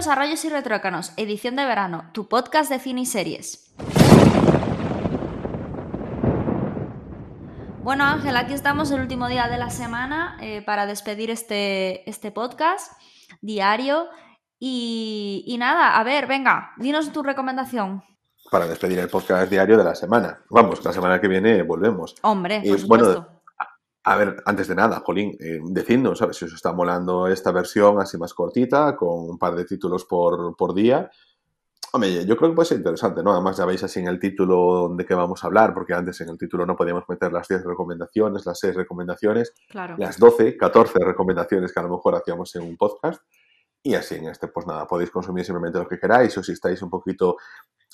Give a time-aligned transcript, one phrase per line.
[0.00, 3.70] Bienvenidos a Rayos y Retrócanos, edición de verano, tu podcast de cine y series.
[7.82, 12.30] Bueno Ángel, aquí estamos el último día de la semana eh, para despedir este, este
[12.30, 12.94] podcast
[13.42, 14.08] diario.
[14.58, 18.02] Y, y nada, a ver, venga, dinos tu recomendación
[18.50, 20.40] para despedir el podcast diario de la semana.
[20.48, 22.14] Vamos, la semana que viene volvemos.
[22.22, 23.39] Hombre, por Bueno,
[24.10, 26.36] a ver, antes de nada, Jolín, eh, decidnos, ¿sabes?
[26.36, 30.56] Si os está molando esta versión así más cortita, con un par de títulos por,
[30.56, 31.08] por día.
[31.92, 33.30] Hombre, yo creo que puede ser interesante, ¿no?
[33.30, 36.28] Además ya veis así en el título de qué vamos a hablar, porque antes en
[36.28, 39.94] el título no podíamos meter las 10 recomendaciones, las 6 recomendaciones, claro.
[39.96, 43.22] las 12, 14 recomendaciones que a lo mejor hacíamos en un podcast.
[43.82, 46.82] Y así en este, pues nada, podéis consumir simplemente lo que queráis o si estáis
[46.82, 47.36] un poquito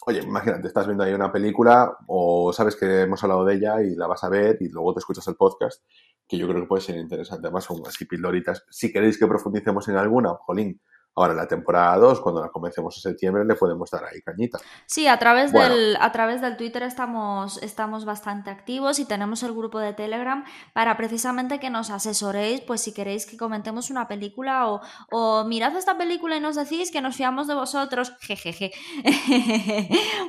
[0.08, 3.96] Oye, imagínate, estás viendo ahí una película o sabes que hemos hablado de ella y
[3.96, 5.82] la vas a ver y luego te escuchas el podcast,
[6.28, 7.48] que yo creo que puede ser interesante.
[7.48, 8.64] Además, son así pildoritas.
[8.70, 10.80] Si queréis que profundicemos en alguna, jolín,
[11.18, 14.58] Ahora, la temporada 2, cuando la comencemos en septiembre, le podemos dar ahí cañita.
[14.84, 19.54] Sí, a través, del, a través del Twitter estamos, estamos bastante activos y tenemos el
[19.54, 20.44] grupo de Telegram
[20.74, 25.74] para precisamente que nos asesoréis, pues si queréis que comentemos una película o, o mirad
[25.74, 28.72] esta película y nos decís que nos fiamos de vosotros, jejeje.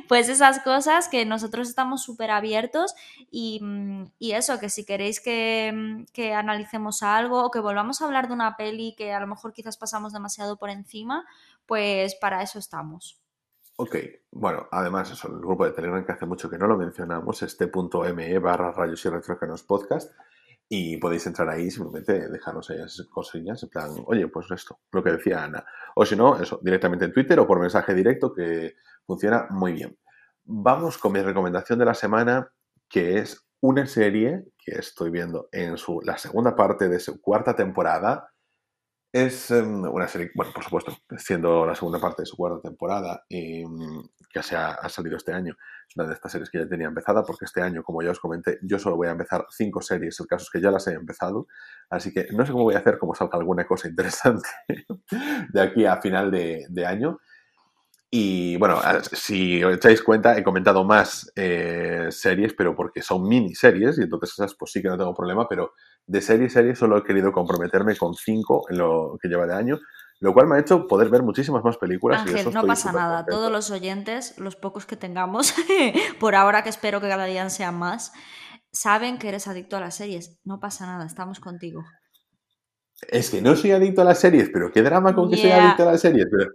[0.08, 2.96] pues esas cosas que nosotros estamos súper abiertos
[3.30, 3.60] y,
[4.20, 8.34] y, eso, que si queréis que, que analicemos algo o que volvamos a hablar de
[8.36, 10.77] una peli que a lo mejor quizás pasamos demasiado por encima,
[11.66, 13.22] pues para eso estamos.
[13.78, 13.96] Ok,
[14.32, 17.68] bueno, además eso, el grupo de Telegram que hace mucho que no lo mencionamos, este
[17.68, 20.12] punto me barra rayos y retrócanos podcast,
[20.70, 25.12] y podéis entrar ahí simplemente dejarnos esas cosillas, en plan, oye, pues esto, lo que
[25.12, 25.64] decía Ana.
[25.96, 28.76] O si no, eso, directamente en Twitter o por mensaje directo, que
[29.06, 29.98] funciona muy bien.
[30.44, 32.52] Vamos con mi recomendación de la semana,
[32.90, 37.56] que es una serie que estoy viendo en su, la segunda parte de su cuarta
[37.56, 38.34] temporada,
[39.12, 43.24] es em, una serie, bueno, por supuesto, siendo la segunda parte de su cuarta temporada
[43.30, 45.56] y em, que se ha, salido este año.
[45.96, 48.60] Una de estas series que ya tenía empezada, porque este año, como ya os comenté,
[48.62, 50.20] yo solo voy a empezar cinco series.
[50.20, 51.48] El caso es que ya las he empezado,
[51.90, 54.48] así que no sé cómo voy a hacer, como salga alguna cosa interesante
[55.54, 57.20] de aquí a final de año.
[58.10, 58.80] Y bueno,
[59.12, 64.32] si os echáis cuenta, he comentado más eh, series, pero porque son miniseries, y entonces
[64.32, 65.74] esas pues sí que no tengo problema, pero
[66.06, 69.56] de serie a serie solo he querido comprometerme con cinco en lo que lleva de
[69.56, 69.80] año,
[70.22, 72.22] lo cual me ha hecho poder ver muchísimas más películas.
[72.22, 75.54] Ángel, y eso no pasa nada, todos los oyentes, los pocos que tengamos,
[76.20, 78.14] por ahora que espero que cada día sean más,
[78.72, 80.40] saben que eres adicto a las series.
[80.46, 81.84] No pasa nada, estamos contigo.
[83.02, 85.84] Es que no soy adicto a las series, pero qué drama con que soy adicto
[85.84, 86.26] a las series.
[86.32, 86.52] Pero,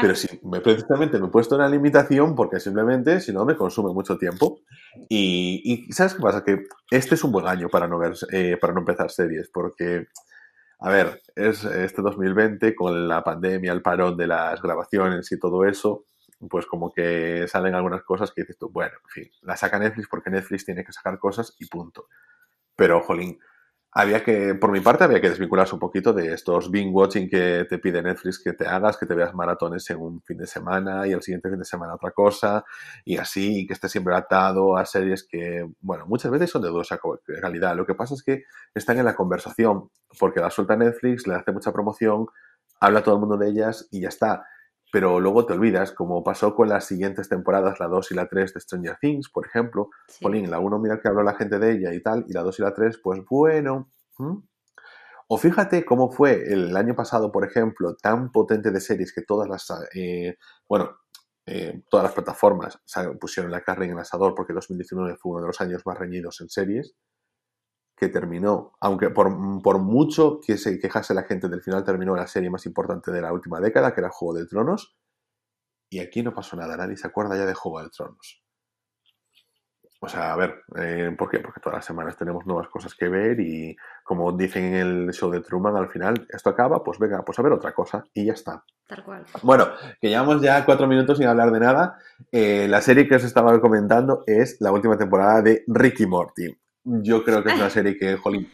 [0.00, 0.28] pero sí,
[0.62, 4.60] precisamente me he puesto una limitación porque simplemente, si no, me consume mucho tiempo.
[5.08, 6.44] Y, ¿sabes qué pasa?
[6.44, 10.06] Que este es un buen año para no, ver, eh, para no empezar series, porque,
[10.78, 15.64] a ver, es este 2020 con la pandemia, el parón de las grabaciones y todo
[15.64, 16.04] eso,
[16.48, 20.08] pues como que salen algunas cosas que dices tú, bueno, en fin, la saca Netflix
[20.08, 22.06] porque Netflix tiene que sacar cosas y punto.
[22.76, 23.40] Pero, jolín,
[23.98, 27.66] había que, por mi parte, había que desvincularse un poquito de estos binge watching que
[27.68, 31.04] te pide Netflix que te hagas, que te veas maratones en un fin de semana
[31.08, 32.64] y el siguiente fin de semana otra cosa,
[33.04, 37.00] y así, que estés siempre atado a series que, bueno, muchas veces son de dudosa
[37.40, 37.74] calidad.
[37.74, 41.50] Lo que pasa es que están en la conversación, porque la suelta Netflix, le hace
[41.50, 42.28] mucha promoción,
[42.78, 44.46] habla todo el mundo de ellas y ya está
[44.90, 48.54] pero luego te olvidas, como pasó con las siguientes temporadas, la 2 y la 3
[48.54, 49.90] de Stranger Things, por ejemplo.
[50.20, 52.58] Polín, la 1 mira que habló la gente de ella y tal, y la 2
[52.58, 53.90] y la 3, pues bueno.
[55.28, 59.48] O fíjate cómo fue el año pasado, por ejemplo, tan potente de series que todas
[59.48, 60.36] las, eh,
[60.68, 60.96] bueno,
[61.44, 62.78] eh, todas las plataformas
[63.20, 66.40] pusieron la carne en el asador porque 2019 fue uno de los años más reñidos
[66.40, 66.94] en series
[67.98, 72.50] que terminó, aunque por, mucho que se quejase la gente del final, terminó la serie
[72.50, 74.96] más importante de la última década, que era Juego de Tronos.
[75.90, 78.42] Y aquí no pasó nada, nadie se acuerda ya de Juego de Tronos.
[80.00, 81.40] O sea, a ver, eh, ¿por qué?
[81.40, 85.28] Porque todas las semanas tenemos nuevas cosas que ver y como dicen en el show
[85.28, 88.34] de Truman, al final esto acaba, pues venga, pues a ver otra cosa y ya
[88.34, 88.62] está.
[88.86, 89.26] Tal cual.
[89.42, 89.66] Bueno,
[90.00, 91.98] que llevamos ya cuatro minutos sin hablar de nada.
[92.30, 96.56] Eh, la serie que os estaba comentando es la última temporada de Ricky Morty
[97.02, 98.50] yo creo que es una serie que, jolín,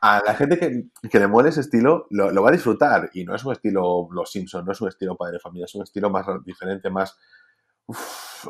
[0.00, 3.10] a la gente que, que le muele ese estilo lo, lo, va a disfrutar.
[3.14, 5.82] Y no es un estilo Los Simpsons, no es un estilo Padre Familia, es un
[5.82, 7.18] estilo más diferente, más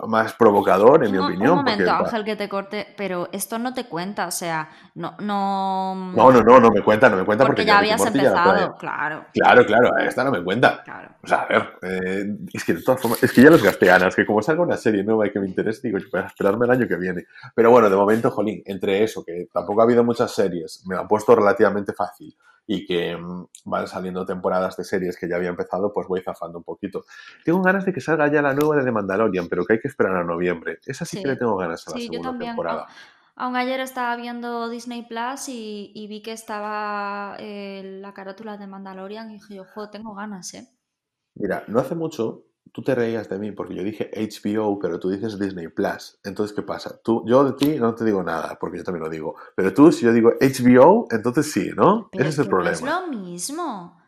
[0.07, 1.51] más provocador, en mi opinión.
[1.51, 5.15] Un momento, Ángel, que te corte, pero esto no te cuenta, o sea, no...
[5.19, 9.27] No, no, no, no, me cuenta, no me cuenta porque, ya habías empezado, claro.
[9.33, 10.83] Claro, claro, esta no me cuenta.
[10.85, 11.11] Claro.
[11.23, 14.15] O sea, a ver, eh, es que de todas formas, es que ya los gasteanas,
[14.15, 16.89] que como salga una serie nueva y que me interese, digo, para esperarme el año
[16.89, 17.27] que viene.
[17.55, 21.03] Pero bueno, de momento, jolín, entre eso, que tampoco ha habido muchas series, me lo
[21.03, 22.37] han puesto relativamente fácil,
[22.71, 26.59] y que mm, van saliendo temporadas de series que ya había empezado, pues voy zafando
[26.59, 27.07] un poquito.
[27.43, 29.89] Tengo ganas de que salga ya la nueva de The Mandalorian, pero que hay que
[29.89, 30.79] esperar a noviembre.
[30.85, 32.87] Esa sí, que le tengo ganas a la segunda temporada.
[33.37, 39.31] Aún ayer estaba viendo Disney Plus y, vi que estaba eh, la carátula de Mandalorian
[39.31, 40.69] y dije, yo, tengo ganas, ¿eh?
[41.37, 45.11] Mira, no hace mucho tú te reías de mí porque yo dije HBO, pero tú
[45.11, 46.19] dices Disney Plus.
[46.25, 46.99] Entonces, ¿qué pasa?
[47.03, 49.37] Tú, yo de ti no te digo nada, porque yo también lo digo.
[49.55, 52.09] Pero tú, si yo digo HBO, entonces sí, ¿no?
[52.13, 52.77] Ese es, el problema.
[52.77, 53.99] es lo mismo.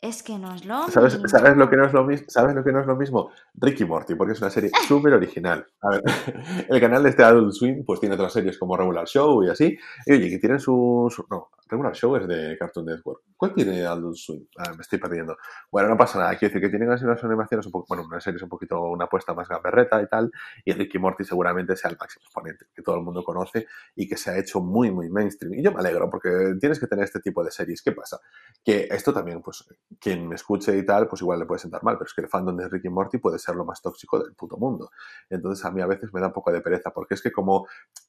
[0.00, 1.28] Es que no es lo ¿Sabes, mismo.
[1.28, 2.26] ¿sabes lo, que no es lo mismo?
[2.28, 3.30] ¿Sabes lo que no es lo mismo?
[3.54, 5.66] Ricky Morty, porque es una serie súper original.
[5.80, 6.02] A ver,
[6.68, 9.76] el canal de este Adult Swim pues tiene otras series como Regular Show y así.
[10.04, 13.22] Y oye, que tienen su, No, Regular Show es de Cartoon Network.
[13.36, 14.46] ¿Cuál tiene Adult Swim?
[14.56, 15.36] Ah, me estoy perdiendo.
[15.70, 16.30] Bueno, no pasa nada.
[16.36, 17.86] Quiero decir que tienen así unas animaciones un poco...
[17.88, 20.30] Bueno, una serie es un poquito una apuesta más gamberreta y tal.
[20.64, 24.16] Y Ricky Morty seguramente sea el máximo exponente que todo el mundo conoce y que
[24.16, 25.54] se ha hecho muy, muy mainstream.
[25.54, 27.82] Y yo me alegro porque tienes que tener este tipo de series.
[27.82, 28.20] ¿Qué pasa?
[28.64, 29.64] Que esto también, pues,
[30.00, 31.96] quien me escuche y tal, pues igual le puede sentar mal.
[31.98, 34.56] Pero es que el fandom de Ricky Morty puede ser lo más tóxico del puto
[34.56, 34.90] mundo.
[35.28, 37.66] Entonces a mí a veces me da un poco de pereza porque es que como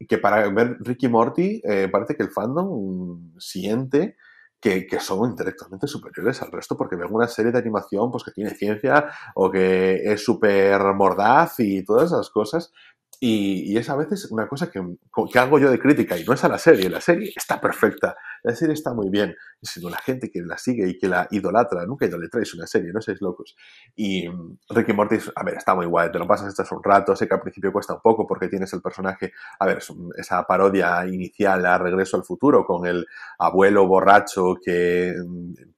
[0.07, 4.17] que para ver Ricky Morty eh, parece que el fandom siente
[4.59, 8.49] que, son intelectualmente superiores al resto porque ven una serie de animación pues que tiene
[8.51, 12.71] ciencia o que es súper mordaz y todas esas cosas
[13.19, 14.79] y, es a veces una cosa que,
[15.31, 16.89] que, hago yo de crítica y no es a la serie.
[16.89, 20.87] La serie está perfecta, la serie está muy bien, sino la gente que la sigue
[20.87, 21.85] y que la idolatra.
[21.85, 23.55] Nunca idolatréis una serie, no seáis locos.
[23.95, 24.27] Y
[24.69, 27.33] Ricky Morty, a ver, está muy guay, te lo pasas estás un rato, sé que
[27.33, 29.79] al principio cuesta un poco porque tienes el personaje, a ver,
[30.17, 33.07] esa parodia inicial a Regreso al Futuro con el
[33.39, 35.15] abuelo borracho que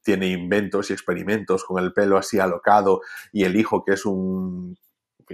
[0.03, 3.01] tiene inventos y experimentos con el pelo así alocado
[3.31, 4.77] y el hijo que es un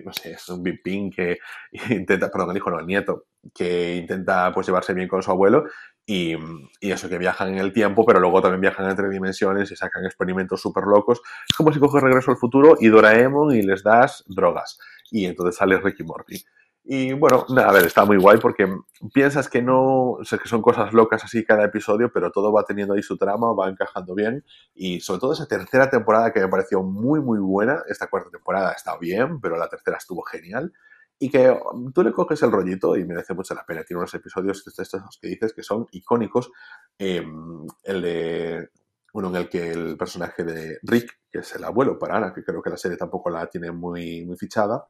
[0.04, 1.38] no sé, es un ping que
[1.90, 5.66] intenta, perdón, el hijo no, el nieto, que intenta pues llevarse bien con su abuelo
[6.06, 6.36] y,
[6.80, 10.06] y, eso, que viajan en el tiempo, pero luego también viajan entre dimensiones y sacan
[10.06, 11.22] experimentos súper locos.
[11.50, 14.78] Es como si coges Regreso al Futuro y Doraemon y les das drogas.
[15.12, 16.44] Y entonces sale Ricky Morty.
[16.88, 18.68] Y bueno, a ver, está muy guay porque
[19.12, 22.94] piensas que no, sé que son cosas locas así cada episodio, pero todo va teniendo
[22.94, 24.46] ahí su trama, va encajando bien.
[24.76, 27.82] Y sobre todo esa tercera temporada que me pareció muy, muy buena.
[27.90, 30.74] Esta cuarta temporada está bien, pero la tercera estuvo genial.
[31.18, 31.58] Y que
[31.92, 33.84] tú le coges el rollito y merece mucho la pena.
[33.84, 36.52] Tiene unos episodios estos que dices que son icónicos.
[37.00, 38.70] Em, el de
[39.14, 42.44] uno en el que el personaje de Rick, que es el abuelo para Ana, que
[42.44, 44.88] creo que la serie tampoco la tiene muy, muy fichada,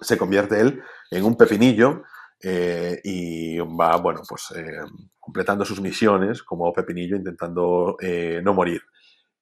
[0.00, 2.02] se convierte él en un pepinillo
[2.42, 4.80] eh, y va, bueno, pues eh,
[5.18, 8.82] completando sus misiones como pepinillo intentando eh, no morir.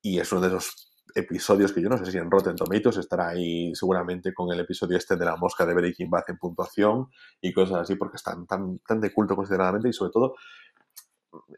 [0.00, 3.28] Y es uno de esos episodios que yo no sé si en Rotten Tomatoes estará
[3.28, 7.06] ahí seguramente con el episodio este de la mosca de Breaking Bad en puntuación
[7.40, 10.34] y cosas así porque están tan, tan de culto consideradamente y sobre todo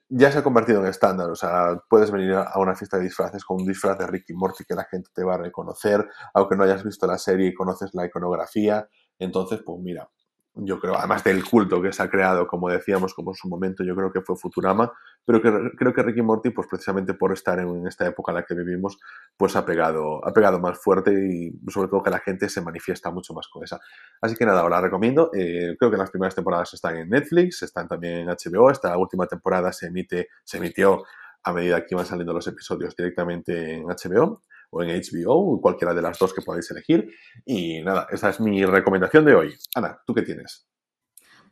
[0.08, 1.31] ya se ha convertido en estándar.
[1.31, 4.64] O sea, puedes venir a una fiesta de disfraces con un disfraz de Ricky Morty
[4.64, 7.90] que la gente te va a reconocer, aunque no hayas visto la serie y conoces
[7.94, 8.88] la iconografía.
[9.19, 10.11] Entonces, pues mira,
[10.56, 13.85] yo creo, además del culto que se ha creado, como decíamos, como en su momento
[13.85, 14.91] yo creo que fue Futurama,
[15.25, 18.44] pero que, creo que Ricky Morty, pues precisamente por estar en esta época en la
[18.44, 18.99] que vivimos,
[19.37, 23.11] pues ha pegado, ha pegado más fuerte y sobre todo que la gente se manifiesta
[23.11, 23.78] mucho más con esa.
[24.21, 25.31] Así que nada, os la recomiendo.
[25.35, 28.71] Eh, creo que las primeras temporadas están en Netflix, están también en HBO.
[28.71, 31.02] Esta última temporada se emite, se emitió
[31.45, 36.02] a medida que iban saliendo los episodios directamente en HBO o en HBO, cualquiera de
[36.02, 37.08] las dos que podáis elegir.
[37.44, 39.54] Y nada, esa es mi recomendación de hoy.
[39.75, 40.68] Ana, ¿tú qué tienes?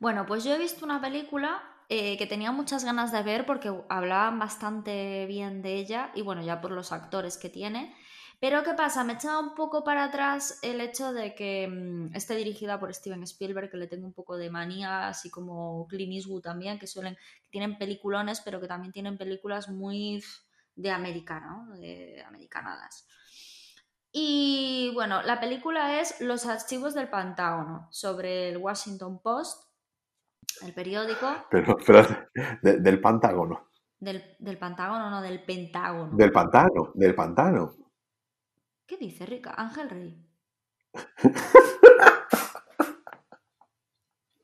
[0.00, 3.72] Bueno, pues yo he visto una película eh, que tenía muchas ganas de ver porque
[3.88, 7.94] hablaban bastante bien de ella y bueno, ya por los actores que tiene.
[8.40, 9.04] Pero ¿qué pasa?
[9.04, 13.22] Me echaba un poco para atrás el hecho de que mm, esté dirigida por Steven
[13.22, 17.14] Spielberg, que le tengo un poco de manía, así como Clint Eastwood también, que suelen,
[17.14, 20.22] que tienen peliculones, pero que también tienen películas muy
[20.74, 23.06] de americana, de americanadas.
[24.12, 29.68] Y bueno, la película es Los archivos del Pentágono, sobre el Washington Post,
[30.62, 31.26] el periódico.
[31.50, 32.06] Pero, pero
[32.62, 33.70] del Pentágono.
[33.98, 36.16] Del, del Pentágono, no, del Pentágono.
[36.16, 37.74] Del pantano, del pantano.
[38.86, 39.54] ¿Qué dice Rica?
[39.56, 40.30] Ángel Rey.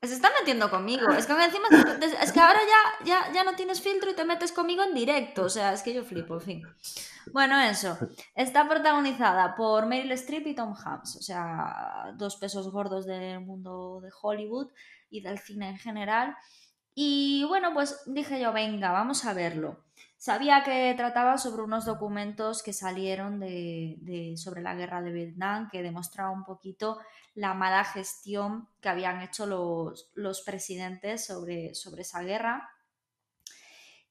[0.03, 1.11] Se está metiendo conmigo.
[1.11, 1.67] Es que encima
[2.21, 5.43] es que ahora ya, ya, ya no tienes filtro y te metes conmigo en directo.
[5.43, 6.63] O sea, es que yo flipo, en fin.
[7.31, 7.97] Bueno, eso.
[8.33, 11.17] Está protagonizada por Meryl Streep y Tom Hanks.
[11.17, 14.71] O sea, dos pesos gordos del mundo de Hollywood
[15.11, 16.35] y del cine en general.
[16.95, 19.83] Y bueno, pues dije yo, venga, vamos a verlo.
[20.21, 25.81] Sabía que trataba sobre unos documentos que salieron de, sobre la guerra de Vietnam, que
[25.81, 26.99] demostraba un poquito
[27.33, 32.69] la mala gestión que habían hecho los, los presidentes sobre, sobre esa guerra.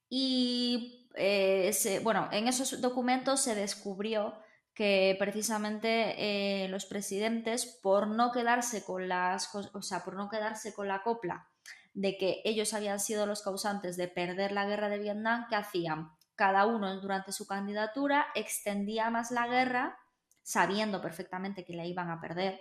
[0.08, 1.70] Y eh,
[2.02, 4.34] bueno, en esos documentos se descubrió
[4.74, 10.74] que precisamente eh, los presidentes, por no quedarse con las, o sea, por no quedarse
[10.74, 11.49] con la copla
[11.92, 16.10] de que ellos habían sido los causantes de perder la guerra de Vietnam, ¿qué hacían?
[16.34, 19.98] Cada uno durante su candidatura extendía más la guerra,
[20.42, 22.60] sabiendo perfectamente que la iban a perder.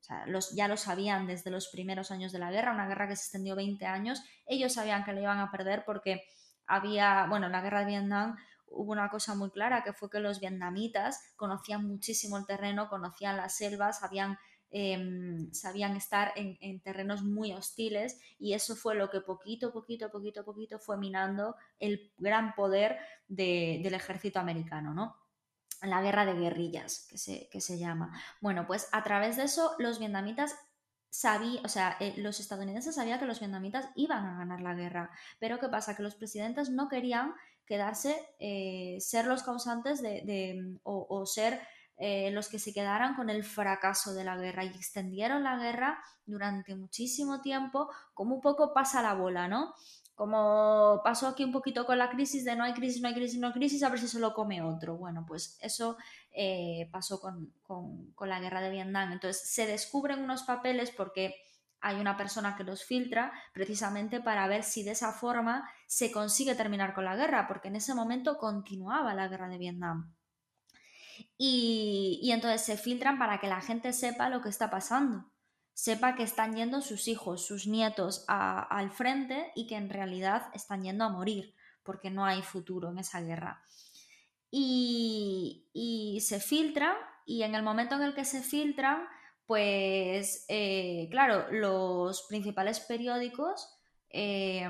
[0.00, 3.06] O sea, los, ya lo sabían desde los primeros años de la guerra, una guerra
[3.06, 6.24] que se extendió 20 años, ellos sabían que la iban a perder porque
[6.66, 8.36] había, bueno, en la guerra de Vietnam
[8.66, 13.36] hubo una cosa muy clara, que fue que los vietnamitas conocían muchísimo el terreno, conocían
[13.36, 14.38] las selvas, sabían,
[14.72, 20.44] em, sabían estar en, terrenos muy hostiles y eso fue lo que poquito, poquito, poquito,
[20.44, 22.98] poquito fue minando el gran poder
[23.28, 25.16] del ejército americano, ¿no?
[25.82, 28.20] La guerra de guerrillas, que se, que se llama.
[28.40, 30.56] Bueno, pues a través de eso los vietnamitas
[31.12, 35.10] sabían, o sea, eh, los estadounidenses sabían que los vietnamitas iban a ganar la guerra,
[35.38, 35.94] pero ¿qué pasa?
[35.94, 37.34] Que los presidentes no querían
[37.66, 41.60] quedarse, eh, ser los causantes de, o, ser
[42.04, 46.02] eh, los que se quedaran con el fracaso de la guerra y extendieron la guerra
[46.26, 49.72] durante muchísimo tiempo, como un poco pasa la bola, ¿no?
[50.16, 53.38] Como pasó aquí un poquito con la crisis de no hay crisis, no hay crisis,
[53.38, 54.96] no hay crisis, a ver si se lo come otro.
[54.96, 55.96] Bueno, pues eso
[56.32, 59.12] eh, pasó con, con la guerra de Vietnam.
[59.12, 61.36] Entonces se descubren unos papeles porque
[61.80, 66.56] hay una persona que los filtra precisamente para ver si de esa forma se consigue
[66.56, 70.12] terminar con la guerra, porque en ese momento continuaba la guerra de Vietnam.
[71.36, 75.30] Y, entonces se filtran para que la gente sepa lo que está pasando,
[75.72, 80.82] sepa que están yendo sus hijos, sus nietos al frente y que en realidad están
[80.82, 83.62] yendo a morir, porque no hay futuro en esa guerra.
[84.50, 86.94] Y, se filtran
[87.26, 89.06] y en el momento en el que se filtran,
[89.46, 93.68] pues eh, claro, los principales periódicos
[94.12, 94.68] eh,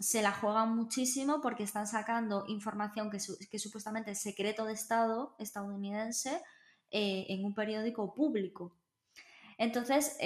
[0.00, 6.42] se la juegan muchísimo porque están sacando información que, supuestamente es secreto de Estado estadounidense
[6.90, 8.76] eh, en un periódico público.
[9.58, 10.16] Entonces,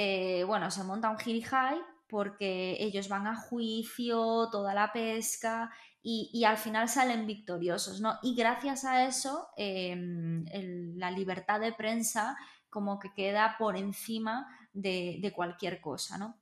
[0.46, 5.70] bueno, se monta un girijay porque ellos van a juicio, toda la pesca
[6.02, 8.18] y, al final salen victoriosos, ¿no?
[8.22, 12.36] Y gracias a eso, la libertad de prensa
[12.70, 16.38] como que queda por encima de, cualquier cosa, ¿no?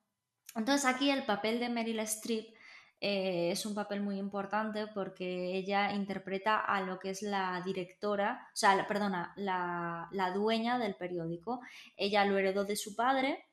[0.54, 2.54] Entonces aquí el papel de Meryl Streep
[3.00, 8.48] eh, es un papel muy importante porque ella interpreta a lo que es la directora,
[8.52, 11.60] o sea, perdona, la, la dueña del periódico.
[11.96, 13.46] Ella lo heredó de su padre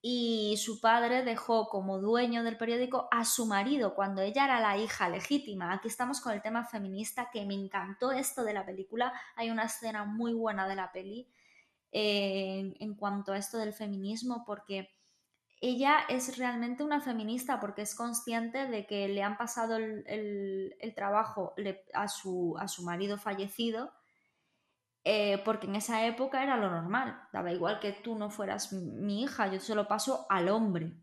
[0.00, 4.78] y su padre dejó como dueño del periódico a su marido cuando ella era la
[4.78, 5.72] hija legítima.
[5.72, 9.12] Aquí estamos con el tema feminista que me encantó esto de la película.
[9.36, 11.28] Hay una escena muy buena de la peli
[11.90, 14.97] en cuanto a esto del feminismo, porque
[15.60, 21.54] ella es realmente una feminista porque es consciente de que le han pasado el, trabajo
[21.94, 23.92] a, su, marido fallecido,
[25.04, 27.20] eh, porque en esa época era lo normal.
[27.32, 30.94] Daba igual que tú no fueras mi hija, yo se lo paso al hombre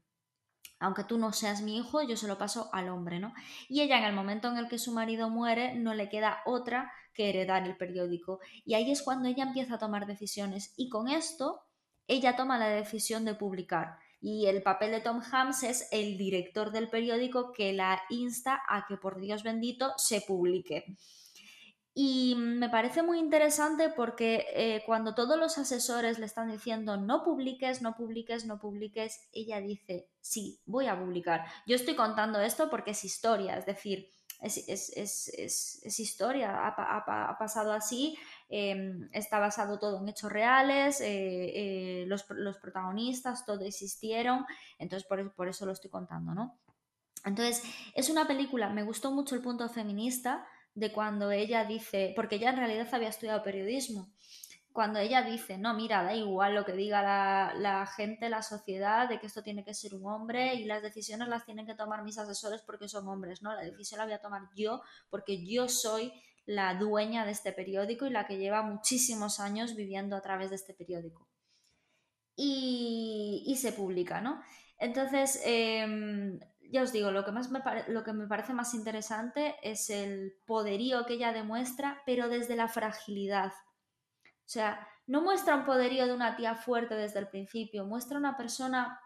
[0.80, 3.34] aunque tú no seas mi hijo, yo se lo paso al hombre, ¿no?
[3.70, 6.92] Y ella en el momento en el que su marido muere no le queda otra
[7.14, 8.40] que heredar el periódico.
[8.66, 10.74] Y ahí es cuando ella empieza a tomar decisiones.
[10.76, 11.62] Y con esto,
[12.08, 13.98] ella toma la decisión de publicar.
[14.28, 18.88] Y el papel de Tom Hams es el director del periódico que la insta a
[18.88, 20.98] que por Dios bendito se publique.
[21.94, 27.24] Y me parece muy interesante porque eh, cuando todos los asesores le están diciendo no
[27.24, 31.46] publiques, no publiques, no publiques, ella dice sí, voy a publicar.
[31.68, 34.10] Yo estoy contando esto porque es historia, es decir,
[34.46, 38.18] es, historia, ha, pasado así,
[38.50, 44.46] em, está basado todo en hechos reales, eh, eh, los, protagonistas, todo existieron,
[44.78, 46.60] entonces por, por eso lo estoy contando, ¿no?
[47.26, 47.64] Entonces,
[47.96, 52.50] es una película, me gustó mucho el punto feminista, de cuando ella dice, porque ella
[52.50, 54.12] en realidad había estudiado periodismo,
[54.76, 59.20] cuando ella dice, no, mira, da igual lo que diga la, gente, la sociedad, de
[59.20, 62.18] que esto tiene que ser un hombre y las decisiones las tienen que tomar mis
[62.18, 63.56] asesores porque son hombres, ¿no?
[63.56, 66.12] La decisión la voy a tomar yo porque yo soy
[66.46, 70.58] la dueña de este periódico y la que lleva muchísimos años viviendo a través de
[70.58, 71.26] este periódico.
[72.36, 74.42] Y, se publica, ¿no?
[74.78, 76.38] Entonces, em,
[76.70, 80.34] ya os digo, lo que, más me lo que me parece más interesante es el
[80.46, 83.54] poderío que ella demuestra, pero desde la fragilidad.
[84.46, 88.38] O sea, no muestra un poderío de una tía fuerte desde el principio, muestra una
[88.38, 89.00] persona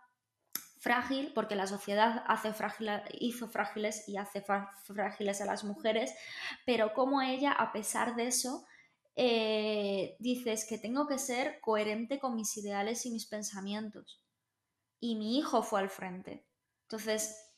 [0.79, 2.53] frágil, porque la sociedad hace
[3.19, 6.13] hizo frágiles y hace frágiles a las mujeres,
[6.65, 8.65] pero como ella, a pesar de eso,
[9.15, 14.21] eh, dices que tengo que ser coherente con mis ideales y mis pensamientos.
[15.01, 16.45] Y mi hijo fue al frente.
[16.83, 17.49] Entonces,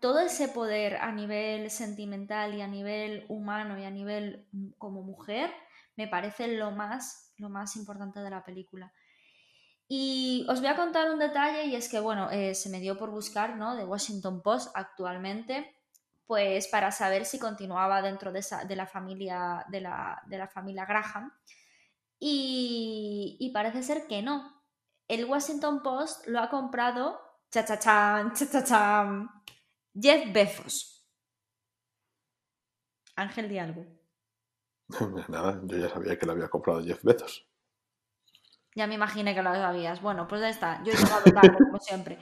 [0.00, 5.02] todo ese poder a nivel sentimental y a nivel humano y a nivel mm, como
[5.02, 5.52] mujer
[5.96, 8.92] me parece lo más, lo más importante de la película.
[9.88, 12.96] Y os voy a contar un detalle y es que, bueno, eh, se me dio
[12.96, 13.76] por buscar, ¿no?
[13.76, 15.76] De Washington Post actualmente,
[16.26, 20.48] pues para saber si continuaba dentro de, esa, de la familia de la, de la
[20.48, 21.32] familia Graham.
[22.18, 24.62] Y, parece ser que no.
[25.06, 29.28] El Washington Post lo ha comprado, cha cha cha cha
[29.94, 31.06] Jeff Bezos.
[33.16, 33.84] Ángel di algo.
[35.28, 37.46] Nada, yo ya sabía que lo había comprado Jeff Bezos.
[38.76, 40.02] Ya me imaginé que lo sabías.
[40.02, 40.82] Bueno, pues ya está.
[40.82, 42.18] Yo he llegado tarde, como siempre.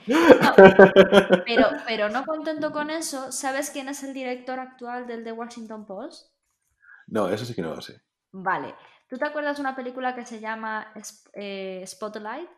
[1.45, 5.85] pero, pero no contento con eso, ¿sabes quién es el director actual del The Washington
[5.85, 6.31] Post?
[7.07, 8.01] No, eso sí que no lo sé.
[8.31, 8.75] Vale.
[9.09, 10.93] ¿Tú te acuerdas de una película que se llama
[11.33, 12.49] eh, Spotlight?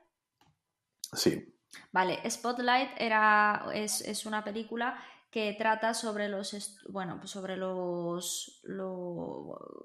[1.13, 1.57] Sí.
[1.91, 4.97] Vale, Spotlight era, es, es una película
[5.36, 8.62] que trata sobre los bueno pues sobre los,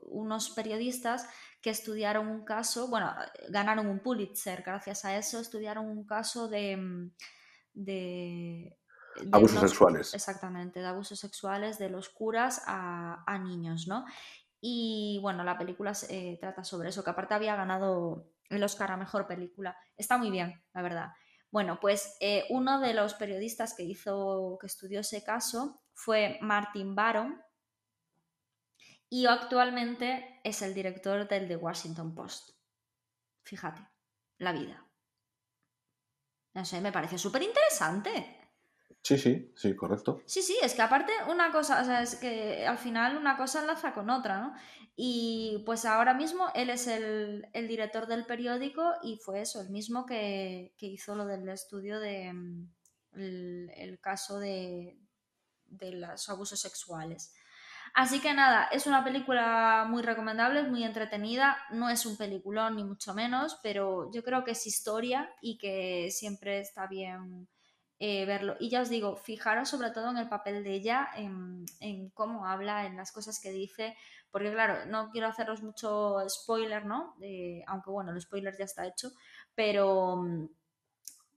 [0.05, 1.29] unos periodistas
[1.61, 3.13] que estudiaron un caso bueno
[3.49, 7.11] ganaron un Pulitzer gracias a eso estudiaron un caso de, mm,
[7.73, 8.79] de,
[9.33, 10.15] abusos sexuales.
[10.15, 14.05] Exactamente de abusos sexuales de los curas a, a niños no
[14.61, 18.97] y bueno la película eh, trata sobre eso que aparte había ganado el Oscar a
[18.97, 19.77] mejor película.
[19.97, 21.13] Está muy bien la verdad
[21.51, 26.95] bueno, pues eh, uno de los periodistas que hizo, que estudió ese caso fue Martin
[26.95, 27.43] Baron
[29.09, 32.51] y actualmente es el director del The Washington Post.
[33.43, 33.85] Fíjate,
[34.39, 34.87] la vida.
[36.55, 38.40] No sé, me parece súper interesante.
[39.03, 40.23] Sí, sí, sí, correcto.
[40.27, 43.61] Sí, sí, es que aparte una cosa, o sea, es que al final una cosa
[43.61, 44.55] enlaza con otra, ¿no?
[44.95, 50.05] Y pues ahora mismo él es el, director del periódico y fue eso, el mismo
[50.05, 52.69] que, hizo lo del estudio de mm,
[53.13, 54.99] el, caso de,
[55.67, 57.33] de los abusos sexuales.
[57.95, 62.85] Así que nada, es una película muy recomendable, muy entretenida, no es un peliculón ni
[62.85, 67.49] mucho menos, pero yo creo que es historia y que siempre está bien
[68.03, 68.57] eh, verlo.
[68.59, 71.67] Y ya os digo, fijaros sobre todo en el papel de ella, en,
[72.15, 73.95] cómo habla, en las cosas que dice,
[74.31, 77.15] porque claro, no quiero haceros mucho spoiler, ¿no?
[77.67, 79.13] aunque bueno, el spoiler ya está hecho,
[79.55, 80.49] pero,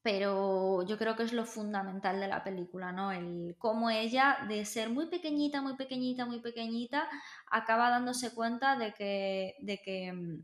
[0.02, 3.12] pero yo creo que es lo fundamental de la película, ¿no?
[3.12, 7.10] El cómo ella, de ser muy pequeñita, muy pequeñita, muy pequeñita,
[7.52, 10.44] acaba dándose cuenta de que, de que mm,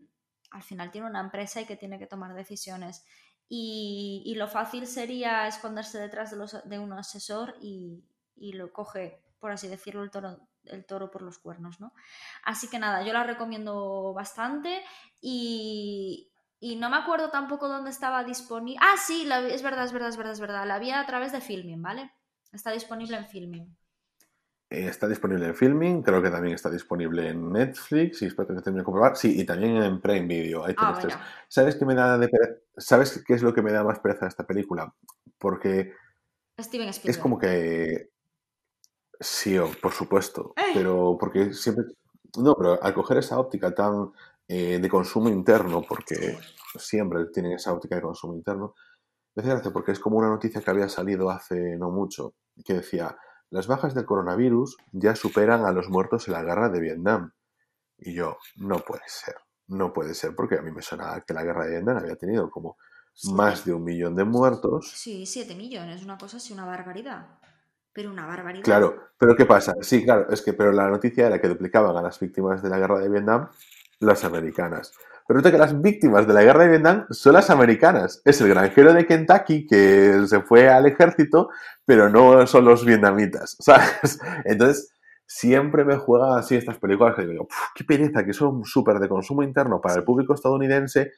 [0.51, 3.05] al final tiene una empresa y que tiene que tomar decisiones
[3.51, 8.03] y, lo fácil sería esconderse detrás de, los, de un asesor y,
[8.37, 11.91] lo coge, por así decirlo, el toro, por los cuernos, ¿no?
[12.43, 14.83] Así que nada, yo la recomiendo bastante
[15.19, 16.31] y,
[16.77, 18.79] no me acuerdo tampoco dónde estaba disponible.
[18.81, 20.67] Ah, sí, es verdad, es verdad, es verdad, es verdad.
[20.67, 22.11] La vi a través de Filming, ¿vale?
[22.51, 23.77] Está disponible en Filming.
[24.71, 28.61] Eh, está disponible en Filming, creo que también está disponible en Netflix y espero que
[28.61, 29.17] termine de comprobar.
[29.17, 30.63] Sí, y también en Prime Video.
[30.77, 30.99] Ah,
[31.47, 32.29] ¿Sabes qué me da de
[32.77, 34.93] ¿Sabes qué es lo que me da más pereza de esta película?
[35.39, 35.93] Porque
[37.03, 38.11] es como que
[39.19, 40.71] sí, por supuesto, ¡Eh!
[40.73, 41.85] pero porque siempre
[42.37, 44.11] no, pero al coger esa óptica tan
[44.47, 46.37] eh, de consumo interno, porque
[46.77, 48.75] siempre tienen esa óptica de consumo interno,
[49.35, 52.73] me hace gracia porque es como una noticia que había salido hace no mucho que
[52.75, 53.17] decía
[53.49, 57.33] las bajas del coronavirus ya superan a los muertos en la guerra de Vietnam.
[57.97, 59.35] Y yo, no puede ser,
[59.67, 62.49] no puede ser, porque a mí me suena que la guerra de Vietnam había tenido
[62.49, 62.77] como
[63.33, 64.91] más de un millón de muertos.
[64.95, 67.39] Sí, siete millones, una cosa así, una barbaridad.
[67.91, 68.63] Pero una barbaridad.
[68.63, 69.73] Claro, pero ¿qué pasa?
[69.81, 72.77] Sí, claro, es que, pero la noticia era que duplicaban a las víctimas de la
[72.77, 73.49] guerra de Vietnam
[73.99, 74.93] las americanas.
[75.27, 78.21] Pero que las víctimas de la guerra de Vietnam son las americanas.
[78.25, 81.49] Es el granjero de Kentucky que se fue al ejército,
[81.85, 84.19] pero no son los vietnamitas, ¿sabes?
[84.45, 84.91] Entonces,
[85.27, 89.43] siempre me juegan así estas películas que digo, qué pereza, que son súper de consumo
[89.43, 91.11] interno para el público estadounidense.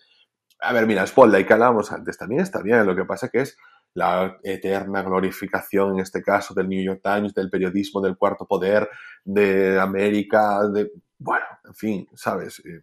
[0.60, 3.58] A ver, mira, Spotlight que hablábamos antes también está bien, lo que pasa que es
[3.94, 8.90] la eterna glorificación, en este caso, del New York Times, del periodismo del cuarto poder,
[9.24, 10.92] de América, de...
[11.24, 12.60] Bueno, en fin, ¿sabes?
[12.66, 12.82] Eh,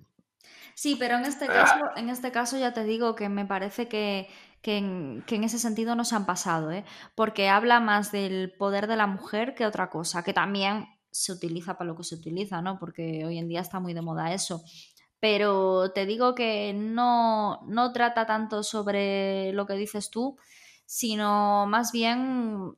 [0.79, 4.29] Sí, pero en este caso, en este caso ya te digo que me parece que,
[4.63, 6.85] en, ese sentido no se han pasado, ¿eh?
[7.17, 11.77] porque habla más del poder de la mujer que otra cosa, que también se utiliza
[11.77, 12.79] para lo que se utiliza, ¿no?
[12.79, 14.63] Porque hoy en día está muy de moda eso.
[15.19, 20.39] Pero te digo que no, no trata tanto sobre lo que dices tú,
[20.87, 22.77] sino más bien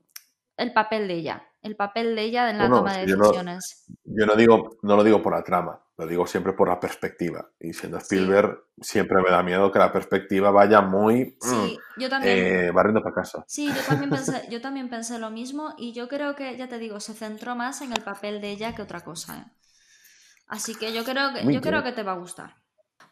[0.57, 3.85] el papel de ella, el papel de ella en la toma de decisiones.
[4.05, 7.51] yo no digo, no lo digo por la trama, Lo digo siempre por la perspectiva.
[7.61, 12.39] Y siendo Spielberg, siempre me da miedo que la perspectiva vaya muy sí, yo también,
[12.39, 13.45] eh, barriendo para casa.
[13.47, 16.79] Sí, yo también, pensé, yo también pensé lo mismo y yo creo que, ya te
[16.79, 19.39] digo, se centró más en el papel de ella que otra cosa.
[19.39, 19.53] ¿eh?
[20.49, 22.60] Así que yo creo que, yo creo que te va a gustar.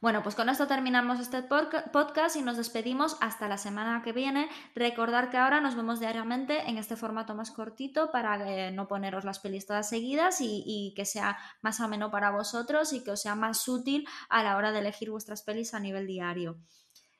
[0.00, 4.48] Bueno, pues con esto terminamos este podcast y nos despedimos hasta la semana que viene.
[4.76, 9.24] Recordar que ahora nos vemos diariamente en este formato más cortito para eh, no poneros
[9.24, 13.20] las pelis todas seguidas y, y, que sea más ameno para vosotros y que os
[13.20, 16.58] sea más útil a la hora de elegir vuestras pelis a nivel diario.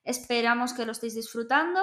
[0.05, 1.81] Esperamos que lo estéis disfrutando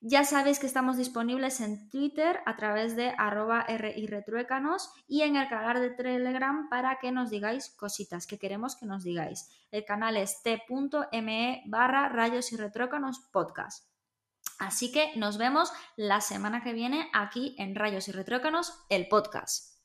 [0.00, 5.48] ya sabéis que estamos disponibles en Twitter a través de arroba rirretruécanos y en el
[5.48, 9.48] canal de Telegram para que nos digáis cositas que queremos que nos digáis.
[9.72, 13.88] El canal es t.me barra rayos y retruécanos podcast.
[14.60, 19.78] Así que nos vemos la semana que viene aquí en Rayos y Retrócanos, el podcast.